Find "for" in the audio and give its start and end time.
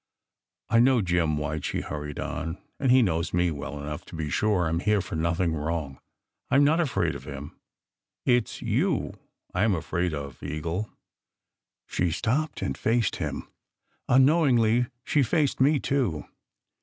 4.99-5.15